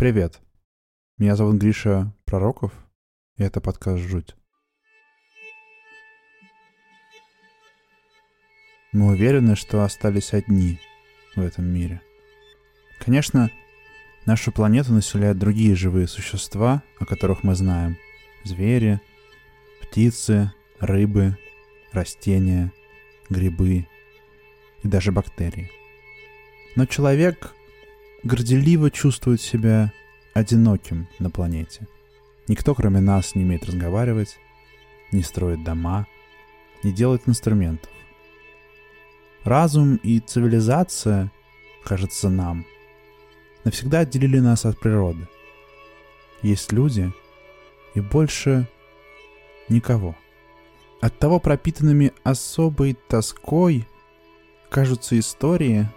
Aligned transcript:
Привет. 0.00 0.40
Меня 1.18 1.36
зовут 1.36 1.56
Гриша 1.56 2.14
Пророков, 2.24 2.72
и 3.36 3.42
это 3.42 3.60
подкаст 3.60 4.00
«Жуть». 4.00 4.34
Мы 8.92 9.08
уверены, 9.08 9.56
что 9.56 9.84
остались 9.84 10.32
одни 10.32 10.80
в 11.36 11.42
этом 11.42 11.66
мире. 11.66 12.00
Конечно, 12.98 13.50
нашу 14.24 14.52
планету 14.52 14.94
населяют 14.94 15.36
другие 15.36 15.74
живые 15.74 16.08
существа, 16.08 16.82
о 16.98 17.04
которых 17.04 17.42
мы 17.42 17.54
знаем. 17.54 17.98
Звери, 18.42 19.02
птицы, 19.82 20.50
рыбы, 20.78 21.36
растения, 21.92 22.72
грибы 23.28 23.86
и 24.82 24.88
даже 24.88 25.12
бактерии. 25.12 25.70
Но 26.74 26.86
человек 26.86 27.54
горделиво 28.22 28.90
чувствует 28.90 29.40
себя 29.40 29.92
одиноким 30.34 31.08
на 31.18 31.30
планете. 31.30 31.86
Никто, 32.48 32.74
кроме 32.74 33.00
нас, 33.00 33.34
не 33.34 33.44
умеет 33.44 33.64
разговаривать, 33.66 34.38
не 35.12 35.22
строит 35.22 35.64
дома, 35.64 36.06
не 36.82 36.92
делает 36.92 37.28
инструментов. 37.28 37.90
Разум 39.44 39.96
и 39.96 40.20
цивилизация, 40.20 41.30
кажется 41.84 42.28
нам, 42.28 42.66
навсегда 43.64 44.00
отделили 44.00 44.38
нас 44.38 44.64
от 44.64 44.78
природы. 44.78 45.26
Есть 46.42 46.72
люди 46.72 47.12
и 47.94 48.00
больше 48.00 48.68
никого. 49.68 50.16
Оттого 51.00 51.40
пропитанными 51.40 52.12
особой 52.22 52.94
тоской 53.08 53.86
кажутся 54.68 55.18
истории, 55.18 55.88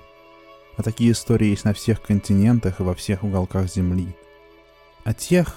а 0.78 0.84
такие 0.84 1.12
истории 1.12 1.48
есть 1.48 1.66
на 1.66 1.74
всех 1.74 2.02
континентах 2.02 2.80
и 2.80 2.84
во 2.84 2.96
всех 2.96 3.24
уголках 3.24 3.72
Земли, 3.72 4.16
о 5.04 5.14
тех, 5.14 5.56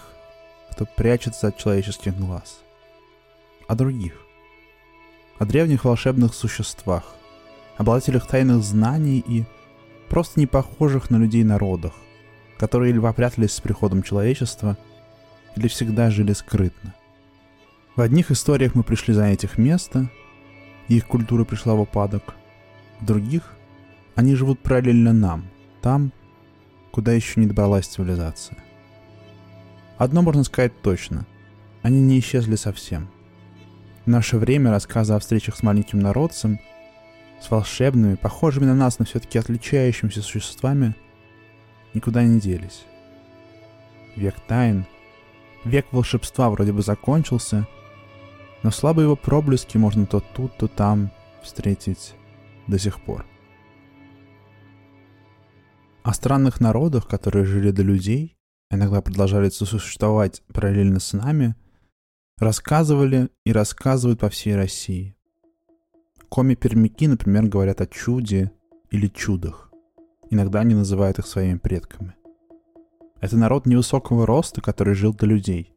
кто 0.70 0.84
прячется 0.84 1.48
от 1.48 1.56
человеческих 1.56 2.16
глаз, 2.16 2.60
о 3.66 3.74
других, 3.74 4.14
о 5.38 5.44
древних 5.44 5.84
волшебных 5.84 6.34
существах, 6.34 7.14
обладателях 7.76 8.26
тайных 8.26 8.62
знаний 8.62 9.24
и 9.26 9.44
просто 10.08 10.40
не 10.40 10.46
похожих 10.46 11.10
на 11.10 11.16
людей 11.16 11.44
народах, 11.44 11.92
которые 12.58 12.90
или 12.90 12.98
попрятались 12.98 13.52
с 13.52 13.60
приходом 13.60 14.02
человечества, 14.02 14.76
или 15.56 15.68
всегда 15.68 16.10
жили 16.10 16.32
скрытно. 16.32 16.94
В 17.96 18.02
одних 18.02 18.30
историях 18.30 18.74
мы 18.74 18.82
пришли 18.82 19.14
занять 19.14 19.44
их 19.44 19.56
место, 19.56 20.10
и 20.88 20.96
их 20.96 21.06
культура 21.06 21.44
пришла 21.44 21.74
в 21.74 21.80
упадок. 21.80 22.34
В 23.00 23.06
других 23.06 23.55
они 24.16 24.34
живут 24.34 24.58
параллельно 24.60 25.12
нам, 25.12 25.44
там, 25.82 26.10
куда 26.90 27.12
еще 27.12 27.38
не 27.38 27.46
добралась 27.46 27.86
цивилизация. 27.86 28.58
Одно 29.98 30.22
можно 30.22 30.42
сказать 30.42 30.72
точно. 30.82 31.26
Они 31.82 32.00
не 32.00 32.18
исчезли 32.18 32.56
совсем. 32.56 33.08
В 34.04 34.08
наше 34.08 34.38
время 34.38 34.70
рассказы 34.70 35.12
о 35.12 35.18
встречах 35.18 35.56
с 35.56 35.62
маленьким 35.62 36.00
народцем, 36.00 36.58
с 37.40 37.50
волшебными, 37.50 38.14
похожими 38.14 38.64
на 38.64 38.74
нас, 38.74 38.98
но 38.98 39.04
все-таки 39.04 39.38
отличающимися 39.38 40.22
существами, 40.22 40.94
никуда 41.92 42.24
не 42.24 42.40
делись. 42.40 42.84
Век 44.16 44.36
тайн, 44.48 44.86
век 45.64 45.86
волшебства 45.92 46.48
вроде 46.48 46.72
бы 46.72 46.80
закончился, 46.80 47.66
но 48.62 48.70
слабые 48.70 49.04
его 49.04 49.16
проблески 49.16 49.76
можно 49.76 50.06
то 50.06 50.20
тут, 50.20 50.56
то 50.56 50.68
там 50.68 51.10
встретить 51.42 52.14
до 52.66 52.78
сих 52.78 53.00
пор. 53.02 53.26
О 56.06 56.12
странных 56.12 56.60
народах, 56.60 57.08
которые 57.08 57.44
жили 57.44 57.72
до 57.72 57.82
людей, 57.82 58.38
иногда 58.70 59.02
продолжали 59.02 59.48
сосуществовать 59.48 60.40
параллельно 60.54 61.00
с 61.00 61.12
нами, 61.12 61.56
рассказывали 62.38 63.28
и 63.44 63.50
рассказывают 63.50 64.20
по 64.20 64.28
всей 64.28 64.54
России. 64.54 65.16
Коми-пермяки, 66.28 67.08
например, 67.08 67.48
говорят 67.48 67.80
о 67.80 67.88
чуде 67.88 68.52
или 68.92 69.08
чудах. 69.08 69.72
Иногда 70.30 70.60
они 70.60 70.76
называют 70.76 71.18
их 71.18 71.26
своими 71.26 71.58
предками. 71.58 72.14
Это 73.20 73.36
народ 73.36 73.66
невысокого 73.66 74.26
роста, 74.26 74.60
который 74.60 74.94
жил 74.94 75.12
до 75.12 75.26
людей. 75.26 75.74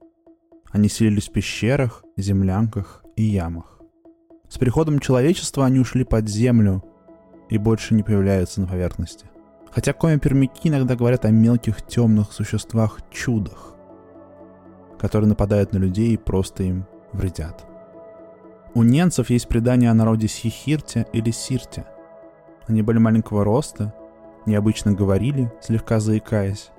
Они 0.70 0.90
селились 0.90 1.28
в 1.28 1.32
пещерах, 1.32 2.04
землянках 2.18 3.04
и 3.16 3.24
ямах. 3.24 3.82
С 4.48 4.60
приходом 4.60 5.00
человечества 5.00 5.66
они 5.66 5.80
ушли 5.80 6.04
под 6.04 6.30
землю 6.30 6.84
и 7.50 7.58
больше 7.58 7.96
не 7.96 8.04
появляются 8.04 8.62
на 8.62 8.68
поверхности– 8.68 9.28
Хотя 9.80 9.94
коми-пермяки 9.94 10.68
иногда 10.68 10.98
говорят 10.98 11.24
о 11.24 11.32
мелких 11.32 11.82
темных 11.82 12.34
существах-чудах, 12.34 13.76
которые 15.00 15.30
нападают 15.30 15.72
на 15.72 15.78
людей 15.78 16.10
и 16.12 16.18
просто 16.18 16.64
им 16.64 16.86
вредят. 17.14 17.66
У 18.74 18.84
ненцев 18.84 19.30
есть 19.30 19.48
предание 19.48 19.90
о 19.90 19.94
народе 19.94 20.28
Сихирте 20.28 21.08
или 21.14 21.32
Сирте. 21.32 21.86
Они 22.68 22.82
были 22.82 22.98
маленького 22.98 23.46
роста, 23.46 23.96
необычно 24.46 24.92
говорили, 24.92 25.50
слегка 25.62 26.02
заикаясь, 26.02 26.72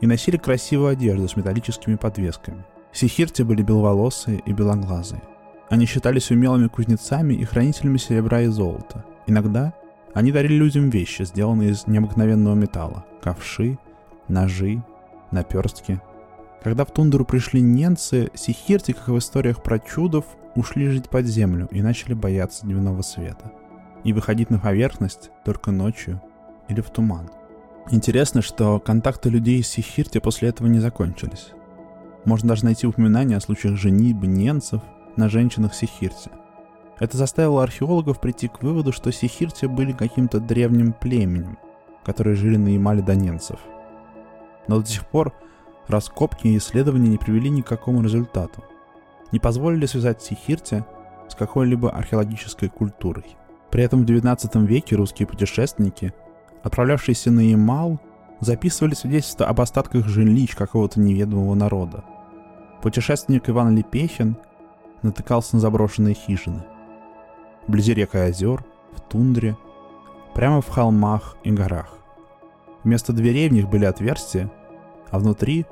и 0.00 0.08
носили 0.08 0.36
красивую 0.36 0.88
одежду 0.88 1.28
с 1.28 1.36
металлическими 1.36 1.94
подвесками. 1.94 2.64
Сихирте 2.90 3.44
были 3.44 3.62
беловолосые 3.62 4.42
и 4.44 4.52
белоглазые. 4.52 5.22
Они 5.68 5.86
считались 5.86 6.32
умелыми 6.32 6.66
кузнецами 6.66 7.32
и 7.34 7.44
хранителями 7.44 7.98
серебра 7.98 8.40
и 8.40 8.48
золота. 8.48 9.04
Иногда 9.28 9.72
они 10.14 10.32
дарили 10.32 10.54
людям 10.54 10.90
вещи, 10.90 11.22
сделанные 11.22 11.70
из 11.70 11.86
необыкновенного 11.86 12.54
металла. 12.54 13.04
Ковши, 13.22 13.78
ножи, 14.28 14.82
наперстки. 15.30 16.00
Когда 16.62 16.84
в 16.84 16.90
тундру 16.90 17.24
пришли 17.24 17.60
ненцы, 17.60 18.30
сихирти, 18.34 18.92
как 18.92 19.08
в 19.08 19.18
историях 19.18 19.62
про 19.62 19.78
чудов, 19.78 20.24
ушли 20.54 20.88
жить 20.88 21.08
под 21.08 21.26
землю 21.26 21.68
и 21.70 21.80
начали 21.80 22.14
бояться 22.14 22.66
дневного 22.66 23.02
света. 23.02 23.52
И 24.04 24.12
выходить 24.12 24.50
на 24.50 24.58
поверхность 24.58 25.30
только 25.44 25.70
ночью 25.70 26.20
или 26.68 26.80
в 26.80 26.90
туман. 26.90 27.30
Интересно, 27.90 28.42
что 28.42 28.78
контакты 28.78 29.30
людей 29.30 29.62
с 29.62 29.68
сихирти 29.68 30.18
после 30.18 30.48
этого 30.48 30.66
не 30.66 30.80
закончились. 30.80 31.48
Можно 32.24 32.50
даже 32.50 32.64
найти 32.64 32.86
упоминания 32.86 33.36
о 33.36 33.40
случаях 33.40 33.76
женитьбы 33.76 34.26
ненцев 34.26 34.82
на 35.16 35.28
женщинах 35.28 35.74
сихирти. 35.74 36.30
Это 37.00 37.16
заставило 37.16 37.62
археологов 37.62 38.20
прийти 38.20 38.46
к 38.46 38.62
выводу, 38.62 38.92
что 38.92 39.10
сихирти 39.10 39.64
были 39.64 39.92
каким-то 39.92 40.38
древним 40.38 40.92
племенем, 40.92 41.58
которые 42.04 42.36
жили 42.36 42.58
на 42.58 42.68
Ямале 42.68 43.02
до 43.02 43.14
ненцев. 43.14 43.58
Но 44.68 44.80
до 44.80 44.86
сих 44.86 45.06
пор 45.06 45.32
раскопки 45.88 46.46
и 46.46 46.58
исследования 46.58 47.08
не 47.08 47.16
привели 47.16 47.48
ни 47.48 47.62
к 47.62 47.66
какому 47.66 48.02
результату. 48.02 48.62
Не 49.32 49.38
позволили 49.38 49.86
связать 49.86 50.22
сихирти 50.22 50.84
с 51.28 51.34
какой-либо 51.34 51.90
археологической 51.90 52.68
культурой. 52.68 53.36
При 53.70 53.82
этом 53.82 54.02
в 54.02 54.04
19 54.04 54.54
веке 54.56 54.96
русские 54.96 55.26
путешественники, 55.26 56.12
отправлявшиеся 56.62 57.30
на 57.30 57.40
Ямал, 57.40 57.98
записывали 58.40 58.94
свидетельства 58.94 59.46
об 59.46 59.60
остатках 59.62 60.06
жилищ 60.06 60.54
какого-то 60.54 61.00
неведомого 61.00 61.54
народа. 61.54 62.04
Путешественник 62.82 63.48
Иван 63.48 63.74
Лепехин 63.74 64.36
натыкался 65.02 65.56
на 65.56 65.60
заброшенные 65.60 66.14
хижины– 66.14 66.62
вблизи 67.66 67.94
рек 67.94 68.14
и 68.14 68.18
озер, 68.18 68.64
в 68.92 69.00
тундре, 69.00 69.56
прямо 70.34 70.60
в 70.60 70.68
холмах 70.68 71.36
и 71.44 71.50
горах. 71.50 71.98
Вместо 72.84 73.12
дверей 73.12 73.48
в 73.48 73.52
них 73.52 73.68
были 73.68 73.84
отверстия, 73.84 74.50
а 75.10 75.18
внутри 75.18 75.66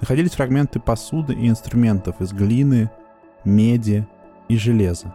находились 0.00 0.32
фрагменты 0.32 0.80
посуды 0.80 1.34
и 1.34 1.48
инструментов 1.48 2.20
из 2.20 2.32
глины, 2.32 2.90
меди 3.44 4.06
и 4.48 4.56
железа. 4.56 5.14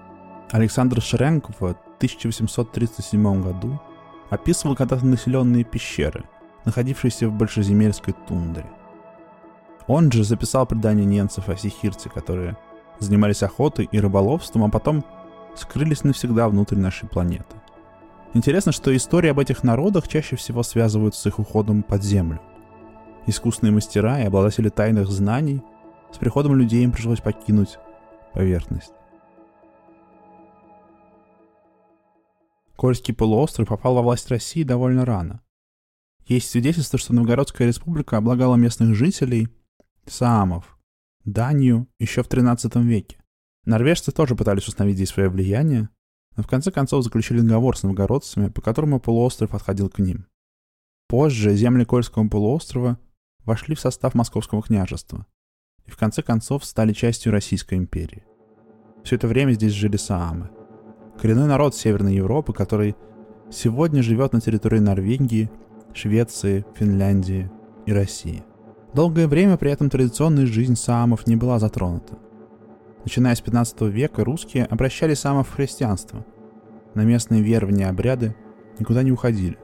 Александр 0.51 1.01
Шеренков 1.01 1.55
в 1.59 1.65
1837 1.65 3.41
году 3.41 3.79
описывал 4.29 4.75
когда-то 4.75 5.05
населенные 5.05 5.63
пещеры, 5.63 6.23
находившиеся 6.65 7.29
в 7.29 7.33
большеземельской 7.33 8.15
тундре. 8.27 8.65
Он 9.87 10.11
же 10.11 10.23
записал 10.23 10.65
предание 10.65 11.05
ненцев 11.05 11.49
о 11.49 11.55
Сихирте, 11.55 12.09
которые 12.09 12.57
занимались 12.99 13.43
охотой 13.43 13.87
и 13.91 13.99
рыболовством, 13.99 14.65
а 14.65 14.69
потом 14.69 15.03
скрылись 15.55 16.03
навсегда 16.03 16.49
внутрь 16.49 16.77
нашей 16.77 17.07
планеты. 17.07 17.55
Интересно, 18.33 18.71
что 18.71 18.95
истории 18.95 19.29
об 19.29 19.39
этих 19.39 19.63
народах 19.63 20.07
чаще 20.07 20.35
всего 20.35 20.63
связывают 20.63 21.15
с 21.15 21.25
их 21.25 21.39
уходом 21.39 21.83
под 21.83 22.03
землю. 22.03 22.39
Искусные 23.25 23.71
мастера 23.71 24.19
и 24.19 24.25
обладатели 24.25 24.69
тайных 24.69 25.07
знаний 25.07 25.61
с 26.11 26.17
приходом 26.17 26.55
людей 26.55 26.83
им 26.83 26.91
пришлось 26.91 27.21
покинуть 27.21 27.77
поверхность. 28.33 28.93
Кольский 32.75 33.13
полуостров 33.13 33.67
попал 33.67 33.95
во 33.95 34.01
власть 34.01 34.29
России 34.29 34.63
довольно 34.63 35.05
рано. 35.05 35.41
Есть 36.27 36.49
свидетельство, 36.49 36.97
что 36.97 37.13
Новгородская 37.13 37.67
республика 37.67 38.15
облагала 38.15 38.55
местных 38.55 38.95
жителей, 38.95 39.49
саамов, 40.05 40.77
данью 41.25 41.87
еще 41.97 42.23
в 42.23 42.27
13 42.27 42.75
веке. 42.75 43.17
Норвежцы 43.65 44.11
тоже 44.11 44.35
пытались 44.35 44.67
установить 44.67 44.97
здесь 44.97 45.09
свое 45.09 45.29
влияние, 45.29 45.89
но 46.35 46.43
в 46.43 46.47
конце 46.47 46.71
концов 46.71 47.03
заключили 47.03 47.41
договор 47.41 47.77
с 47.77 47.83
новгородцами, 47.83 48.49
по 48.49 48.61
которому 48.61 48.99
полуостров 48.99 49.53
отходил 49.53 49.89
к 49.89 49.99
ним. 49.99 50.25
Позже 51.07 51.55
земли 51.55 51.85
Кольского 51.85 52.27
полуострова 52.27 52.99
вошли 53.45 53.75
в 53.75 53.79
состав 53.79 54.13
Московского 54.13 54.61
княжества 54.61 55.25
и 55.85 55.91
в 55.91 55.97
конце 55.97 56.21
концов 56.21 56.63
стали 56.65 56.93
частью 56.93 57.31
Российской 57.31 57.73
империи. 57.73 58.23
Все 59.03 59.15
это 59.15 59.27
время 59.27 59.53
здесь 59.53 59.73
жили 59.73 59.97
саамы. 59.97 60.49
Коренной 61.19 61.47
народ 61.47 61.75
Северной 61.75 62.15
Европы, 62.15 62.53
который 62.53 62.95
сегодня 63.51 64.03
живет 64.03 64.33
на 64.33 64.39
территории 64.39 64.79
Норвегии, 64.79 65.49
Швеции, 65.93 66.63
Финляндии 66.75 67.49
и 67.87 67.91
России. 67.91 68.43
Долгое 68.93 69.27
время 69.27 69.57
при 69.57 69.71
этом 69.71 69.89
традиционная 69.89 70.45
жизнь 70.45 70.75
саамов 70.75 71.25
не 71.25 71.35
была 71.35 71.57
затронута. 71.57 72.19
Начиная 73.05 73.35
с 73.35 73.41
15 73.41 73.81
века 73.83 74.23
русские 74.23 74.65
обращали 74.65 75.13
саамов 75.13 75.49
в 75.49 75.55
христианство. 75.55 76.25
На 76.95 77.03
местные 77.03 77.41
верования 77.41 77.85
и 77.85 77.89
обряды 77.89 78.35
никуда 78.77 79.03
не 79.03 79.11
уходили. 79.11 79.57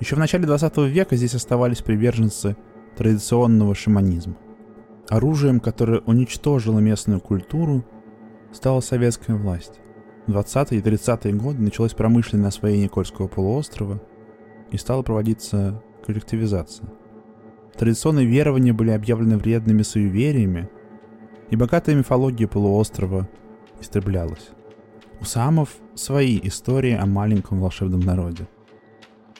Еще 0.00 0.14
в 0.14 0.18
начале 0.18 0.46
20 0.46 0.76
века 0.88 1.16
здесь 1.16 1.34
оставались 1.34 1.82
приверженцы 1.82 2.56
традиционного 2.96 3.74
шаманизма. 3.74 4.36
Оружием, 5.08 5.58
которое 5.58 6.00
уничтожило 6.00 6.78
местную 6.78 7.20
культуру, 7.20 7.84
стала 8.52 8.80
советская 8.80 9.36
власть. 9.36 9.80
В 10.26 10.32
20-е 10.32 10.78
и 10.78 10.82
30-е 10.82 11.32
годы 11.34 11.62
началось 11.62 11.94
промышленное 11.94 12.48
освоение 12.48 12.88
Кольского 12.88 13.26
полуострова 13.26 14.00
и 14.70 14.76
стала 14.76 15.02
проводиться 15.02 15.82
коллективизация. 16.04 16.88
Традиционные 17.76 18.26
верования 18.26 18.72
были 18.72 18.90
объявлены 18.90 19.38
вредными 19.38 19.82
суевериями, 19.82 20.68
и 21.50 21.56
богатая 21.56 21.94
мифология 21.94 22.46
полуострова 22.46 23.28
истреблялась. 23.80 24.50
У 25.20 25.24
самов 25.24 25.70
свои 25.94 26.38
истории 26.42 26.94
о 26.94 27.06
маленьком 27.06 27.60
волшебном 27.60 28.00
народе– 28.00 28.46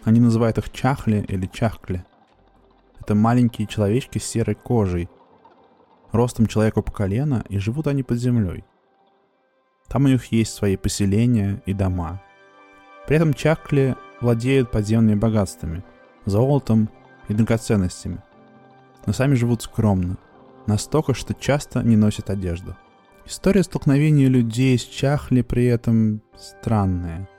они 0.08 0.20
называют 0.20 0.56
их 0.56 0.70
чахли 0.70 1.25
или 1.28 1.46
чахкли. 1.46 2.05
Это 2.99 3.14
маленькие 3.14 3.66
человечки 3.66 4.19
с 4.19 4.25
серой 4.25 4.55
кожей, 4.55 5.08
ростом 6.12 6.46
человеку 6.46 6.82
по 6.82 6.90
колено, 6.93 7.44
и 7.50 7.58
живут 7.58 7.87
они 7.87 8.02
под 8.02 8.19
землей. 8.19 8.64
Там 9.88 10.04
у 10.04 10.08
них 10.08 10.26
есть 10.32 10.54
свои 10.54 10.76
поселения 10.76 11.62
и 11.66 11.72
дома. 11.72 12.22
При 13.06 13.16
этом 13.16 13.34
чакли 13.34 13.96
владеют 14.22 14.70
подземными 14.70 15.19
богатствами, 15.19 15.84
золотом 16.25 16.88
и 17.28 17.34
драгоценностями. 17.34 18.22
Но 19.06 19.12
сами 19.12 19.34
живут 19.34 19.62
скромно, 19.62 20.16
настолько, 20.69 21.15
что 21.15 21.35
часто 21.35 21.82
не 21.82 21.97
носят 21.97 22.31
одежду. 22.31 22.76
История 23.26 23.65
столкновения 23.65 24.29
людей 24.29 24.79
с 24.79 24.85
чахли 24.85 25.43
при 25.43 25.67
этом 25.67 26.23
странная– 26.37 27.29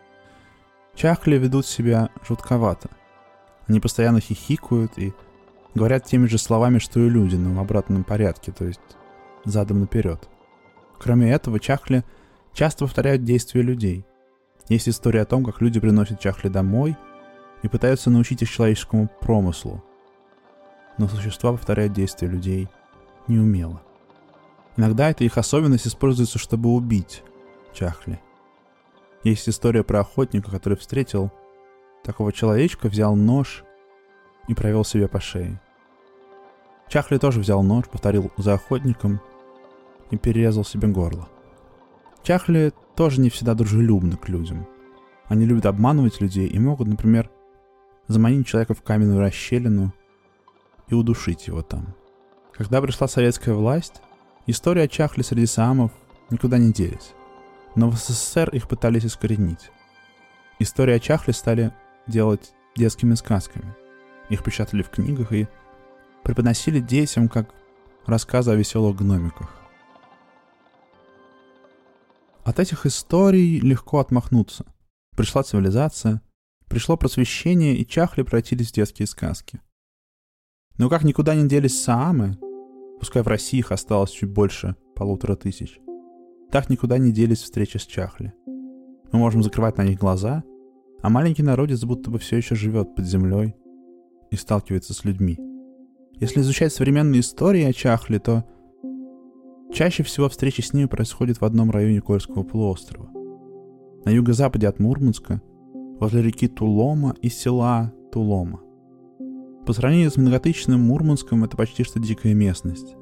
Чахли 0.99 1.37
ведут 1.37 1.65
себя 1.65 2.09
жутковато. 2.27 2.89
Они 3.67 3.79
постоянно 3.79 4.19
хихикают 4.19 4.97
и 4.97 5.13
говорят 5.73 6.03
теми 6.03 6.27
же 6.27 6.37
словами, 6.37 6.79
что 6.79 6.99
и 6.99 7.07
люди, 7.07 7.37
но 7.37 7.53
в 7.53 7.59
обратном 7.61 8.03
порядке, 8.03 8.51
то 8.51 8.65
есть 8.65 8.81
задом 9.45 9.79
наперед. 9.79 10.27
Кроме 10.99 11.31
этого, 11.31 11.57
чахли 11.57 12.03
часто 12.53 12.83
повторяют 12.83 13.23
действия 13.23 13.61
людей. 13.61 14.03
Есть 14.67 14.89
история 14.89 15.21
о 15.21 15.25
том, 15.25 15.45
как 15.45 15.61
люди 15.61 15.79
приносят 15.79 16.19
чахли 16.19 16.49
домой 16.49 16.97
и 17.63 17.69
пытаются 17.69 18.09
научить 18.09 18.41
их 18.41 18.49
человеческому 18.51 19.09
промыслу. 19.21 19.81
Но 20.97 21.07
существа 21.07 21.53
повторяют 21.53 21.93
действия 21.93 22.27
людей 22.27 22.67
неумело. 23.29 23.81
Иногда 24.75 25.09
эта 25.09 25.23
их 25.23 25.37
особенность 25.37 25.87
используется, 25.87 26.39
чтобы 26.39 26.69
убить 26.69 27.23
чахли– 27.73 28.19
есть 29.23 29.49
история 29.49 29.83
про 29.83 29.99
охотника, 29.99 30.49
который 30.49 30.77
встретил 30.77 31.31
такого 32.03 32.31
человечка, 32.31 32.87
взял 32.87 33.15
нож 33.15 33.65
и 34.47 34.53
провел 34.53 34.85
себе 34.85 35.09
по 35.09 35.19
шее. 35.19 35.61
Чахли 36.87 37.17
тоже 37.17 37.41
взял 37.41 37.61
нож, 37.61 37.85
повторил 37.85 38.31
за 38.37 38.53
охотником 38.53 39.19
и 40.09 40.17
перерезал 40.17 40.63
себе 40.63 40.87
горло. 40.87 41.27
Чахли 42.23 42.73
тоже 42.95 43.19
не 43.19 43.29
всегда 43.29 43.53
дружелюбны 43.55 44.15
к 44.15 44.29
людям. 44.29 44.67
Они 45.25 45.45
любят 45.45 45.65
обманывать 45.65 46.21
людей 46.21 46.47
и 46.47 46.57
могут, 46.57 46.87
например, 46.87 47.29
заманить 48.07 48.47
человека 48.47 48.73
в 48.73 48.81
каменную 48.81 49.19
расщелину 49.19 49.93
и 50.87 50.95
удушить 50.95 51.47
его 51.47 51.61
там. 51.61 51.93
Когда 52.59 52.79
пришла 52.79 53.07
советская 53.07 53.55
власть, 53.55 54.03
история 54.45 54.83
о 54.83 54.87
Чахле 54.87 55.23
среди 55.23 55.47
самов 55.47 55.91
никуда 56.29 56.59
не 56.59 56.71
делись 56.71 57.13
но 57.75 57.89
в 57.89 57.97
СССР 57.97 58.49
их 58.49 58.67
пытались 58.67 59.05
искоренить. 59.05 59.71
История 60.59 60.95
о 60.95 60.99
Чахле 60.99 61.33
стали 61.33 61.73
делать 62.07 62.51
детскими 62.75 63.13
сказками. 63.15 63.73
Их 64.29 64.43
печатали 64.43 64.81
в 64.81 64.89
книгах 64.89 65.31
и 65.31 65.47
преподносили 66.23 66.79
детям 66.79 67.29
как 67.29 67.53
рассказы 68.05 68.51
о 68.51 68.55
веселых 68.55 68.97
гномиках. 68.97 69.49
От 72.43 72.59
этих 72.59 72.85
историй 72.85 73.59
легко 73.59 73.99
отмахнуться. 73.99 74.65
Пришла 75.15 75.43
цивилизация, 75.43 76.21
пришло 76.67 76.97
просвещение, 76.97 77.75
и 77.75 77.87
чахли 77.87 78.23
превратились 78.23 78.71
в 78.71 78.73
детские 78.73 79.07
сказки. 79.07 79.61
Но 80.77 80.89
как 80.89 81.03
никуда 81.03 81.35
не 81.35 81.47
делись 81.47 81.81
саамы, 81.81 82.37
пускай 82.99 83.23
в 83.23 83.27
России 83.27 83.59
их 83.59 83.71
осталось 83.71 84.11
чуть 84.11 84.29
больше 84.29 84.75
полутора 84.95 85.35
тысяч, 85.35 85.79
так 86.51 86.69
никуда 86.69 86.97
не 86.97 87.11
делись 87.11 87.41
встречи 87.41 87.77
с 87.77 87.85
Чахли. 87.85 88.33
Мы 89.11 89.19
можем 89.19 89.41
закрывать 89.41 89.77
на 89.77 89.83
них 89.83 89.99
глаза, 89.99 90.43
а 91.01 91.09
маленький 91.09 91.43
народец 91.43 91.83
будто 91.83 92.11
бы 92.11 92.19
все 92.19 92.37
еще 92.37 92.55
живет 92.55 92.95
под 92.95 93.05
землей 93.05 93.55
и 94.31 94.35
сталкивается 94.35 94.93
с 94.93 95.05
людьми. 95.05 95.37
Если 96.19 96.41
изучать 96.41 96.73
современные 96.73 97.21
истории 97.21 97.63
о 97.63 97.73
Чахле, 97.73 98.19
то 98.19 98.43
чаще 99.73 100.03
всего 100.03 100.27
встречи 100.27 100.61
с 100.61 100.73
ними 100.73 100.85
происходят 100.85 101.39
в 101.39 101.45
одном 101.45 101.71
районе 101.71 102.01
Кольского 102.01 102.43
полуострова. 102.43 103.09
На 104.05 104.09
юго-западе 104.09 104.67
от 104.67 104.79
Мурманска, 104.79 105.41
возле 105.99 106.21
реки 106.21 106.47
Тулома 106.47 107.15
и 107.21 107.29
села 107.29 107.93
Тулома. 108.11 108.61
По 109.69 109.73
сравнению 109.73 110.09
с 110.09 110.17
многотысячным 110.17 110.81
Мурманском 110.81 111.43
это 111.43 111.55
почти 111.55 111.83
что 111.83 111.99
дикая 111.99 112.33
местность. 112.33 112.95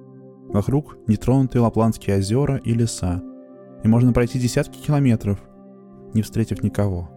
Вокруг 0.50 0.98
нетронутые 1.08 1.62
Лапландские 1.62 2.18
озера 2.18 2.58
и 2.58 2.74
леса– 2.74 3.24
и 3.86 3.88
можно 3.88 4.12
пройти 4.12 4.38
десятки 4.38 4.78
километров, 4.78 5.40
не 6.14 6.24
встретив 6.24 6.64
никого. 6.64 7.10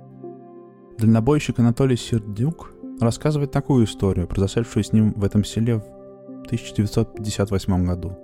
Дальнобойщик 0.99 1.59
Анатолий 1.59 1.97
Сердюк 1.97 2.73
рассказывает 3.01 3.51
такую 3.51 3.87
историю, 3.87 4.29
произошедшую 4.29 4.85
с 4.85 4.93
ним 4.93 5.15
в 5.15 5.25
этом 5.25 5.43
селе 5.43 5.79
в 5.79 6.45
1958 6.47 7.87
году, 7.87 8.17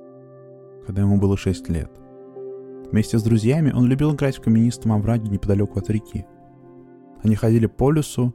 когда 0.86 1.02
ему 1.02 1.18
было 1.18 1.36
6 1.36 1.68
лет. 1.70 1.90
Вместе 2.92 3.18
с 3.18 3.24
друзьями 3.24 3.72
он 3.72 3.88
любил 3.88 4.14
играть 4.14 4.38
в 4.38 4.42
каменистом 4.42 4.92
овраге 4.92 5.28
неподалеку 5.28 5.80
от 5.80 5.90
реки. 5.90 6.24
Они 7.24 7.34
ходили 7.34 7.66
по 7.66 7.90
лесу, 7.90 8.32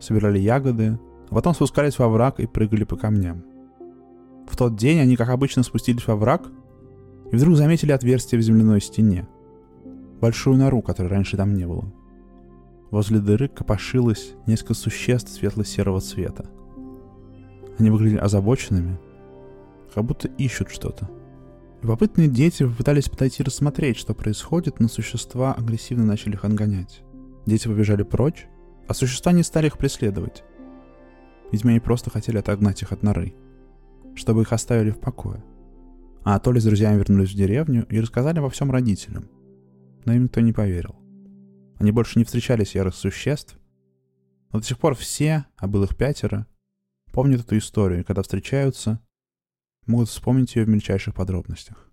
собирали 0.00 0.38
ягоды, 0.38 0.98
а 1.32 1.34
потом 1.34 1.54
спускались 1.54 1.98
во 1.98 2.08
враг 2.08 2.40
и 2.40 2.46
прыгали 2.46 2.84
по 2.84 2.94
камням. 2.94 3.42
В 4.46 4.54
тот 4.54 4.76
день 4.76 5.00
они, 5.00 5.16
как 5.16 5.30
обычно, 5.30 5.62
спустились 5.62 6.06
во 6.06 6.14
враг 6.14 6.42
и 7.32 7.36
вдруг 7.36 7.56
заметили 7.56 7.92
отверстие 7.92 8.38
в 8.38 8.42
земляной 8.42 8.82
стене. 8.82 9.26
Большую 10.20 10.58
нору, 10.58 10.82
которой 10.82 11.06
раньше 11.06 11.38
там 11.38 11.54
не 11.54 11.66
было. 11.66 11.90
Возле 12.90 13.18
дыры 13.18 13.48
копошилось 13.48 14.34
несколько 14.46 14.74
существ 14.74 15.32
светло-серого 15.32 16.02
цвета. 16.02 16.50
Они 17.78 17.88
выглядели 17.88 18.18
озабоченными, 18.18 19.00
как 19.94 20.04
будто 20.04 20.28
ищут 20.28 20.68
что-то. 20.68 21.08
Любопытные 21.80 22.28
дети 22.28 22.62
попытались 22.62 23.08
подойти 23.08 23.42
рассмотреть, 23.42 23.96
что 23.96 24.12
происходит, 24.12 24.80
но 24.80 24.88
существа 24.88 25.54
агрессивно 25.54 26.04
начали 26.04 26.34
их 26.34 26.44
отгонять. 26.44 27.00
Дети 27.46 27.68
побежали 27.68 28.02
прочь, 28.02 28.48
а 28.86 28.92
существа 28.92 29.32
не 29.32 29.42
стали 29.42 29.68
их 29.68 29.78
преследовать. 29.78 30.44
Видимо, 31.52 31.70
они 31.70 31.80
просто 31.80 32.10
хотели 32.10 32.38
отогнать 32.38 32.80
их 32.82 32.92
от 32.92 33.02
норы, 33.02 33.34
чтобы 34.14 34.42
их 34.42 34.52
оставили 34.52 34.90
в 34.90 34.98
покое. 34.98 35.44
А 36.24 36.38
Толя 36.38 36.60
с 36.60 36.64
друзьями 36.64 36.98
вернулись 36.98 37.30
в 37.30 37.36
деревню 37.36 37.86
и 37.90 38.00
рассказали 38.00 38.38
обо 38.38 38.48
всем 38.48 38.70
родителям. 38.70 39.28
Но 40.04 40.14
им 40.14 40.24
никто 40.24 40.40
не 40.40 40.52
поверил. 40.52 40.96
Они 41.78 41.92
больше 41.92 42.18
не 42.18 42.24
встречали 42.24 42.64
серых 42.64 42.94
существ. 42.94 43.58
Но 44.50 44.60
до 44.60 44.64
сих 44.64 44.78
пор 44.78 44.94
все, 44.94 45.46
а 45.56 45.66
было 45.66 45.84
их 45.84 45.96
пятеро, 45.96 46.46
помнят 47.12 47.40
эту 47.40 47.58
историю, 47.58 48.00
и 48.00 48.04
когда 48.04 48.22
встречаются, 48.22 49.00
могут 49.86 50.08
вспомнить 50.08 50.54
ее 50.56 50.64
в 50.64 50.68
мельчайших 50.68 51.14
подробностях. 51.14 51.90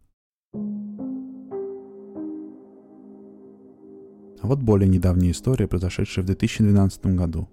А 4.42 4.48
вот 4.48 4.60
более 4.60 4.88
недавняя 4.88 5.32
история, 5.32 5.68
произошедшая 5.68 6.24
в 6.24 6.28
2012 6.28 7.06
году. 7.08 7.50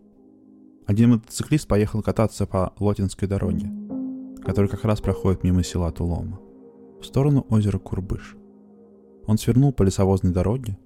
Один 0.87 1.11
мотоциклист 1.11 1.69
поехал 1.69 2.03
кататься 2.03 2.47
по 2.47 2.73
Лотинской 2.79 3.29
дороге, 3.29 3.71
которая 4.43 4.71
как 4.71 4.85
раз 4.85 5.01
проходит 5.01 5.45
мимо 5.45 5.63
села 5.63 5.91
Тулома 5.93 6.41
в 7.01 7.05
сторону 7.05 7.45
озера 7.51 7.79
Курбыш. 7.79 8.37
Он 9.27 9.37
свернул 9.37 9.73
по 9.73 9.83
лесовозной 9.83 10.33
дороге. 10.33 10.79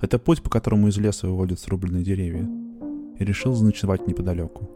Это 0.00 0.18
путь, 0.18 0.42
по 0.42 0.50
которому 0.50 0.88
из 0.88 0.96
леса 0.96 1.26
выводят 1.26 1.60
срубленные 1.60 2.04
деревья. 2.04 2.48
И 3.18 3.24
решил 3.24 3.54
заночевать 3.54 4.06
неподалеку. 4.06 4.70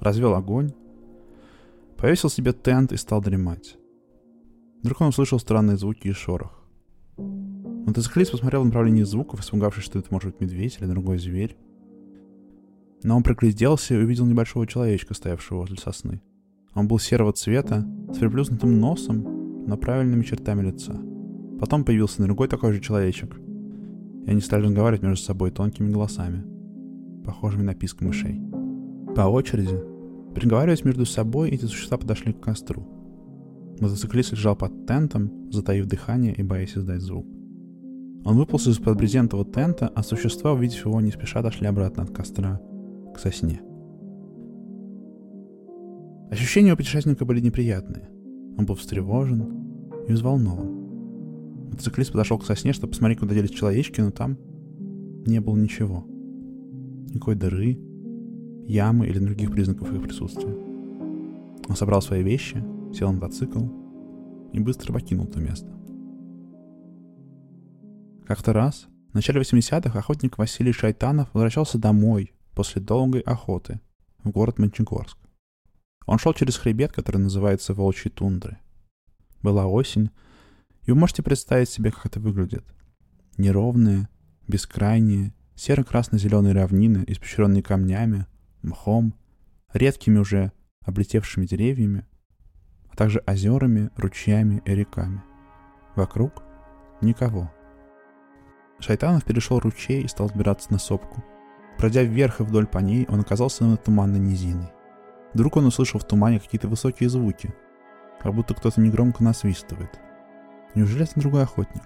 Развел 0.00 0.34
огонь, 0.34 0.72
Повесил 1.96 2.28
себе 2.28 2.52
тент 2.52 2.92
и 2.92 2.98
стал 2.98 3.22
дремать. 3.22 3.78
Вдруг 4.82 5.00
он 5.00 5.08
услышал 5.08 5.38
странные 5.38 5.78
звуки 5.78 6.08
и 6.08 6.12
шорох. 6.12 6.62
Мотоциклист 7.16 8.32
посмотрел 8.32 8.62
в 8.62 8.66
направлении 8.66 9.04
звуков, 9.04 9.40
испугавшись, 9.40 9.84
что 9.84 9.98
это 9.98 10.08
может 10.10 10.32
быть 10.32 10.40
медведь 10.40 10.76
или 10.78 10.86
другой 10.86 11.18
зверь. 11.18 11.56
Но 13.04 13.16
он 13.16 13.22
пригляделся 13.22 13.94
и 13.94 13.98
увидел 13.98 14.24
небольшого 14.24 14.66
человечка, 14.66 15.12
стоявшего 15.12 15.58
возле 15.58 15.76
сосны. 15.76 16.22
Он 16.74 16.88
был 16.88 16.98
серого 16.98 17.34
цвета, 17.34 17.86
с 18.10 18.16
приплюснутым 18.16 18.80
носом, 18.80 19.66
но 19.66 19.76
правильными 19.76 20.22
чертами 20.22 20.62
лица. 20.62 20.98
Потом 21.60 21.84
появился 21.84 22.22
другой 22.22 22.48
такой 22.48 22.72
же 22.72 22.80
человечек. 22.80 23.38
И 24.24 24.30
они 24.30 24.40
стали 24.40 24.62
разговаривать 24.62 25.02
между 25.02 25.22
собой 25.22 25.50
тонкими 25.50 25.92
голосами, 25.92 26.44
похожими 27.24 27.62
на 27.62 27.74
писк 27.74 28.00
мышей. 28.00 28.40
По 29.14 29.22
очереди, 29.22 29.78
приговариваясь 30.34 30.84
между 30.84 31.04
собой, 31.04 31.50
эти 31.50 31.66
существа 31.66 31.98
подошли 31.98 32.32
к 32.32 32.40
костру. 32.40 32.88
Мотоциклист 33.80 34.32
лежал 34.32 34.56
под 34.56 34.86
тентом, 34.86 35.50
затаив 35.52 35.84
дыхание 35.84 36.32
и 36.32 36.42
боясь 36.42 36.74
издать 36.74 37.02
звук. 37.02 37.26
Он 38.24 38.38
выполз 38.38 38.66
из-под 38.66 38.96
брезентового 38.96 39.44
тента, 39.44 39.88
а 39.88 40.02
существа, 40.02 40.52
увидев 40.54 40.86
его, 40.86 41.02
не 41.02 41.10
спеша 41.10 41.42
дошли 41.42 41.66
обратно 41.66 42.04
от 42.04 42.10
костра 42.10 42.62
к 43.14 43.18
сосне. 43.18 43.62
Ощущения 46.30 46.72
у 46.72 46.76
путешественника 46.76 47.24
были 47.24 47.40
неприятные. 47.40 48.08
Он 48.58 48.66
был 48.66 48.74
встревожен 48.74 49.86
и 50.08 50.12
взволнован. 50.12 51.70
Мотоциклист 51.70 52.12
подошел 52.12 52.38
к 52.38 52.44
сосне, 52.44 52.72
чтобы 52.72 52.90
посмотреть, 52.90 53.20
куда 53.20 53.34
делись 53.34 53.50
человечки, 53.50 54.00
но 54.00 54.10
там 54.10 54.36
не 55.26 55.40
было 55.40 55.56
ничего. 55.56 56.04
Никакой 57.08 57.34
дыры, 57.36 57.78
ямы 58.66 59.06
или 59.06 59.18
других 59.18 59.50
признаков 59.52 59.92
их 59.92 60.02
присутствия. 60.02 60.54
Он 61.68 61.76
собрал 61.76 62.02
свои 62.02 62.22
вещи, 62.22 62.62
сел 62.92 63.08
на 63.08 63.14
мотоцикл 63.14 63.60
и 64.52 64.60
быстро 64.60 64.92
покинул 64.92 65.26
то 65.26 65.40
место. 65.40 65.68
Как-то 68.26 68.52
раз, 68.52 68.86
в 69.12 69.14
начале 69.14 69.40
80-х, 69.40 69.98
охотник 69.98 70.38
Василий 70.38 70.72
Шайтанов 70.72 71.28
возвращался 71.34 71.78
домой 71.78 72.32
после 72.54 72.80
долгой 72.80 73.20
охоты 73.20 73.80
в 74.22 74.30
город 74.30 74.58
Мончегорск. 74.58 75.18
Он 76.06 76.18
шел 76.18 76.34
через 76.34 76.56
хребет, 76.56 76.92
который 76.92 77.18
называется 77.18 77.74
Волчьей 77.74 78.10
тундры. 78.10 78.58
Была 79.42 79.66
осень, 79.66 80.10
и 80.82 80.90
вы 80.90 80.98
можете 80.98 81.22
представить 81.22 81.68
себе, 81.68 81.90
как 81.90 82.06
это 82.06 82.20
выглядит. 82.20 82.64
Неровные, 83.36 84.08
бескрайние, 84.46 85.34
серо-красно-зеленые 85.54 86.54
равнины, 86.54 87.04
испещренные 87.06 87.62
камнями, 87.62 88.26
мхом, 88.62 89.14
редкими 89.72 90.18
уже 90.18 90.52
облетевшими 90.82 91.46
деревьями, 91.46 92.06
а 92.90 92.96
также 92.96 93.22
озерами, 93.26 93.90
ручьями 93.96 94.62
и 94.64 94.70
реками. 94.72 95.22
Вокруг 95.96 96.42
никого. 97.00 97.52
Шайтанов 98.78 99.24
перешел 99.24 99.60
ручей 99.60 100.02
и 100.02 100.08
стал 100.08 100.28
сбираться 100.28 100.72
на 100.72 100.78
сопку. 100.78 101.24
Пройдя 101.78 102.02
вверх 102.02 102.40
и 102.40 102.44
вдоль 102.44 102.66
по 102.66 102.78
ней, 102.78 103.06
он 103.08 103.20
оказался 103.20 103.64
на 103.64 103.76
туманной 103.76 104.20
низиной. 104.20 104.72
Вдруг 105.32 105.56
он 105.56 105.66
услышал 105.66 105.98
в 105.98 106.04
тумане 106.04 106.38
какие-то 106.38 106.68
высокие 106.68 107.08
звуки, 107.08 107.54
как 108.20 108.34
будто 108.34 108.54
кто-то 108.54 108.80
негромко 108.80 109.22
насвистывает. 109.24 109.98
Неужели 110.74 111.04
это 111.04 111.20
другой 111.20 111.42
охотник? 111.42 111.82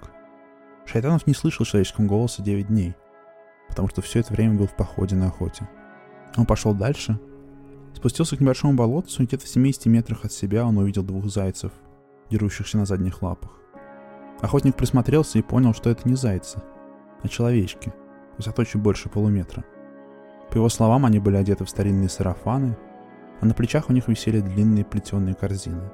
Шайтанов 0.87 1.27
не 1.27 1.35
слышал 1.35 1.67
человеческого 1.67 2.07
голоса 2.07 2.43
9 2.43 2.69
дней, 2.69 2.95
потому 3.69 3.89
что 3.89 4.03
все 4.03 4.21
это 4.21 4.33
время 4.33 4.55
был 4.55 4.67
в 4.67 4.77
походе 4.77 5.17
на 5.17 5.27
охоте. 5.27 5.69
Он 6.37 6.47
пошел 6.47 6.75
дальше, 6.75 7.19
спустился 7.95 8.37
к 8.37 8.41
небольшому 8.41 8.75
болотцу, 8.75 9.23
и 9.23 9.27
где-то 9.27 9.45
в 9.45 9.49
70 9.49 9.87
метрах 9.87 10.25
от 10.25 10.33
себя 10.33 10.65
он 10.65 10.79
увидел 10.79 11.03
двух 11.03 11.27
зайцев, 11.27 11.73
дерущихся 12.31 12.79
на 12.79 12.87
задних 12.87 13.23
лапах. 13.23 13.59
Охотник 14.41 14.77
присмотрелся 14.77 15.39
и 15.39 15.43
понял, 15.43 15.75
что 15.75 15.91
это 15.91 16.09
не 16.09 16.15
зайцы, 16.15 16.63
а 17.23 17.29
человечки, 17.29 17.93
высотой 18.37 18.67
чуть 18.67 18.81
больше 18.81 19.09
полуметра. 19.09 19.65
По 20.51 20.57
его 20.57 20.69
словам, 20.69 21.05
они 21.05 21.19
были 21.19 21.37
одеты 21.37 21.65
в 21.65 21.71
старинные 21.71 22.09
сарафаны, 22.09 22.77
а 23.41 23.47
на 23.47 23.55
плечах 23.55 23.89
у 23.89 23.93
них 23.93 24.09
висели 24.09 24.41
длинные 24.41 24.85
плетеные 24.85 25.35
корзины. 25.35 25.91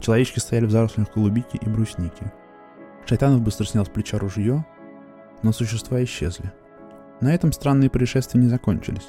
Человечки 0.00 0.38
стояли 0.38 0.66
в 0.66 0.70
зарослях 0.70 1.14
голубики 1.14 1.56
и 1.56 1.68
брусники. 1.68 2.32
Шайтанов 3.06 3.42
быстро 3.42 3.64
снял 3.64 3.84
с 3.84 3.88
плеча 3.88 4.18
ружье, 4.18 4.64
но 5.42 5.52
существа 5.52 6.02
исчезли. 6.02 6.52
На 7.20 7.34
этом 7.34 7.52
странные 7.52 7.90
происшествия 7.90 8.40
не 8.40 8.48
закончились. 8.48 9.08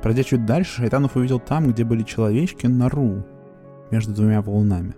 Пройдя 0.00 0.22
чуть 0.22 0.46
дальше, 0.46 0.82
Шайтанов 0.82 1.16
увидел 1.16 1.40
там, 1.40 1.68
где 1.68 1.84
были 1.84 2.02
человечки, 2.02 2.66
нору 2.66 3.24
между 3.90 4.12
двумя 4.12 4.42
волнами. 4.42 4.94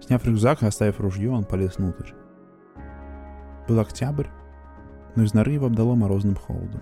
Сняв 0.00 0.24
рюкзак 0.24 0.62
и 0.62 0.66
оставив 0.66 1.00
ружье, 1.00 1.30
он 1.30 1.44
полез 1.44 1.76
внутрь. 1.76 2.12
Был 3.68 3.80
октябрь, 3.80 4.26
но 5.14 5.24
из 5.24 5.34
норы 5.34 5.52
его 5.52 5.66
обдало 5.66 5.94
морозным 5.94 6.36
холодом. 6.36 6.80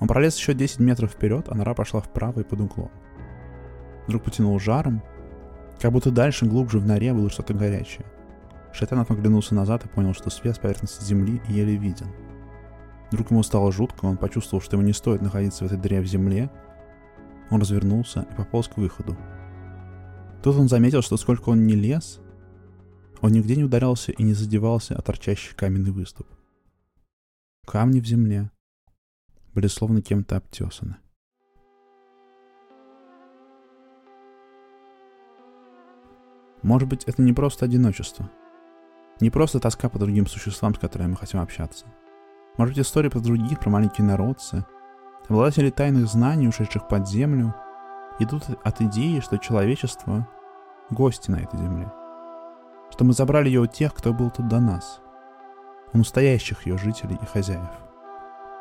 Он 0.00 0.08
пролез 0.08 0.36
еще 0.36 0.54
10 0.54 0.80
метров 0.80 1.12
вперед, 1.12 1.46
а 1.48 1.54
нора 1.54 1.74
пошла 1.74 2.00
вправо 2.00 2.40
и 2.40 2.44
под 2.44 2.60
углом. 2.60 2.90
Вдруг 4.06 4.24
потянул 4.24 4.58
жаром, 4.58 5.02
как 5.80 5.92
будто 5.92 6.10
дальше, 6.10 6.46
глубже 6.46 6.78
в 6.78 6.86
норе 6.86 7.12
было 7.12 7.30
что-то 7.30 7.54
горячее. 7.54 8.04
Шайтанов 8.72 9.10
оглянулся 9.10 9.54
назад 9.54 9.84
и 9.84 9.88
понял, 9.88 10.14
что 10.14 10.30
свет 10.30 10.56
с 10.56 10.58
поверхности 10.58 11.04
земли 11.04 11.40
еле 11.48 11.76
виден. 11.76 12.08
Вдруг 13.10 13.30
ему 13.30 13.42
стало 13.42 13.72
жутко, 13.72 14.04
он 14.04 14.16
почувствовал, 14.16 14.62
что 14.62 14.76
ему 14.76 14.86
не 14.86 14.92
стоит 14.92 15.20
находиться 15.20 15.64
в 15.64 15.66
этой 15.66 15.78
дыре 15.78 16.00
в 16.00 16.06
земле. 16.06 16.50
Он 17.50 17.60
развернулся 17.60 18.26
и 18.30 18.36
пополз 18.36 18.68
к 18.68 18.76
выходу. 18.76 19.16
Тут 20.42 20.56
он 20.56 20.68
заметил, 20.68 21.02
что 21.02 21.16
сколько 21.16 21.48
он 21.50 21.66
не 21.66 21.74
лез, 21.74 22.20
он 23.20 23.32
нигде 23.32 23.56
не 23.56 23.64
ударялся 23.64 24.12
и 24.12 24.22
не 24.22 24.32
задевался 24.32 24.96
о 24.96 25.02
торчащий 25.02 25.54
каменный 25.54 25.90
выступ. 25.90 26.26
Камни 27.66 28.00
в 28.00 28.06
земле, 28.06 28.50
были 29.54 29.66
словно 29.66 30.02
кем-то 30.02 30.36
обтесаны. 30.36 30.96
Может 36.62 36.88
быть, 36.88 37.04
это 37.04 37.22
не 37.22 37.32
просто 37.32 37.64
одиночество. 37.64 38.30
Не 39.20 39.30
просто 39.30 39.60
тоска 39.60 39.88
по 39.88 39.98
другим 39.98 40.26
существам, 40.26 40.74
с 40.74 40.78
которыми 40.78 41.10
мы 41.10 41.16
хотим 41.16 41.40
общаться. 41.40 41.86
Может 42.56 42.74
быть, 42.74 42.86
история 42.86 43.10
про 43.10 43.20
других, 43.20 43.60
про 43.60 43.70
маленькие 43.70 44.06
народцы, 44.06 44.64
обладатели 45.28 45.70
тайных 45.70 46.06
знаний, 46.06 46.48
ушедших 46.48 46.88
под 46.88 47.08
землю, 47.08 47.54
идут 48.18 48.44
от 48.62 48.80
идеи, 48.82 49.20
что 49.20 49.38
человечество— 49.38 50.28
гости 50.90 51.30
на 51.30 51.36
этой 51.36 51.58
земле. 51.58 51.90
Что 52.90 53.04
мы 53.04 53.12
забрали 53.12 53.48
ее 53.48 53.60
у 53.60 53.66
тех, 53.66 53.94
кто 53.94 54.12
был 54.12 54.30
тут 54.30 54.48
до 54.48 54.60
нас. 54.60 55.00
У 55.92 55.98
настоящих 55.98 56.66
ее 56.66 56.76
жителей 56.76 57.18
и 57.20 57.26
хозяев. 57.26 57.89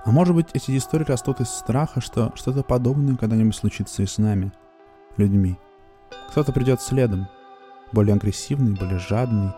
А 0.06 0.12
может 0.12 0.34
быть, 0.34 0.48
эти 0.54 0.76
истории 0.78 1.06
растут 1.06 1.42
из 1.42 1.50
страха, 1.50 2.02
что 2.02 2.32
что-то 2.36 2.64
подобное 2.64 3.18
когда-нибудь 3.18 3.56
случится 3.56 4.02
и 4.02 4.06
с 4.06 4.18
нами, 4.18 4.52
людьми. 5.18 5.58
Кто-то 6.30 6.52
придет 6.52 6.82
следом, 6.82 7.28
более 7.92 8.16
агрессивный, 8.16 8.76
более 8.76 9.00
жадный, 9.00 9.52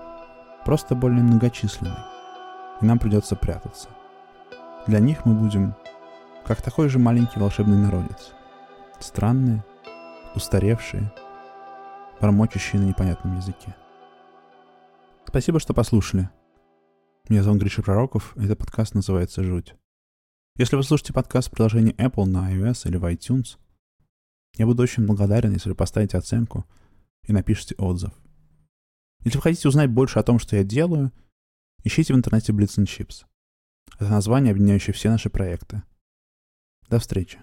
просто 0.65 0.95
более 0.95 1.23
многочисленный. 1.23 1.97
И 2.81 2.85
нам 2.85 2.97
придется 2.97 3.35
прятаться. 3.35 3.89
Для 4.87 4.99
них 4.99 5.25
мы 5.25 5.35
будем 5.35 5.75
как 6.45 6.61
такой 6.61 6.89
же 6.89 6.97
маленький 6.97 7.39
волшебный 7.39 7.77
народец. 7.77 8.31
Странные, 8.99 9.63
устаревшие, 10.35 11.11
бормочущие 12.19 12.81
на 12.81 12.85
непонятном 12.85 13.37
языке. 13.37 13.75
Спасибо, 15.27 15.59
что 15.59 15.73
послушали. 15.73 16.29
Меня 17.29 17.43
зовут 17.43 17.61
Гриша 17.61 17.83
Пророков, 17.83 18.35
и 18.35 18.45
этот 18.45 18.57
подкаст 18.57 18.95
называется 18.95 19.43
«Жуть». 19.43 19.75
Если 20.61 20.75
вы 20.75 20.83
слушаете 20.83 21.11
подкаст 21.11 21.47
в 21.47 21.51
приложении 21.51 21.95
Apple 21.95 22.25
на 22.25 22.53
iOS 22.53 22.87
или 22.87 22.97
в 22.97 23.05
iTunes, 23.05 23.57
я 24.57 24.67
буду 24.67 24.83
очень 24.83 25.07
благодарен, 25.07 25.53
если 25.53 25.69
вы 25.69 25.75
поставите 25.75 26.19
оценку 26.19 26.67
и 27.23 27.33
напишите 27.33 27.73
отзыв. 27.79 28.11
Если 29.23 29.39
вы 29.39 29.41
хотите 29.41 29.67
узнать 29.67 29.89
больше 29.89 30.19
о 30.19 30.23
том, 30.23 30.37
что 30.37 30.55
я 30.55 30.63
делаю, 30.63 31.11
ищите 31.83 32.13
в 32.13 32.15
интернете 32.15 32.53
Blitz 32.53 32.77
Chips. 32.83 33.25
Это 33.95 34.11
название, 34.11 34.51
объединяющее 34.51 34.93
все 34.93 35.09
наши 35.09 35.31
проекты. 35.31 35.81
До 36.89 36.99
встречи. 36.99 37.39